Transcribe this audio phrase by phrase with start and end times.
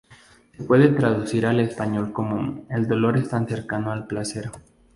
[0.57, 4.49] Se puede traducir al español como ""El dolor es tan cercano al placer"".